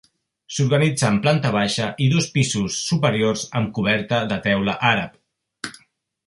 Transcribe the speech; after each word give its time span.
S'organitza 0.53 1.09
en 1.15 1.19
planta 1.25 1.51
baixa 1.55 1.89
i 2.05 2.07
dos 2.13 2.29
pisos 2.37 2.79
superiors 2.87 3.45
amb 3.61 3.71
coberta 3.77 4.23
de 4.33 4.41
teula 4.49 4.77
àrab. 4.95 5.79